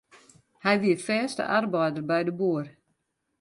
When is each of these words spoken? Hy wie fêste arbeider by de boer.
Hy 0.63 0.73
wie 0.81 0.97
fêste 1.07 1.43
arbeider 1.57 2.03
by 2.09 2.19
de 2.27 2.33
boer. 2.39 2.67